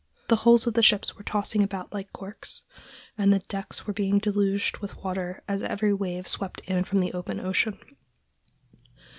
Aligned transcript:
The 0.29 0.37
hulls 0.37 0.65
of 0.65 0.73
the 0.73 0.81
ships 0.81 1.15
were 1.15 1.21
tossing 1.21 1.61
about 1.61 1.93
like 1.93 2.11
corks, 2.11 2.63
and 3.19 3.31
the 3.31 3.37
decks 3.37 3.85
were 3.85 3.93
being 3.93 4.17
deluged 4.17 4.79
with 4.79 5.03
water 5.03 5.43
as 5.47 5.61
every 5.61 5.93
wave 5.93 6.27
swept 6.27 6.61
in 6.61 6.83
from 6.85 7.01
the 7.01 7.13
open 7.13 7.39
ocean. 7.39 7.77